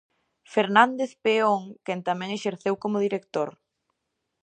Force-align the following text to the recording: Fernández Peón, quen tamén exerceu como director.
Fernández 0.53 1.11
Peón, 1.25 1.61
quen 1.85 1.99
tamén 2.07 2.29
exerceu 2.31 2.75
como 2.83 3.03
director. 3.05 3.49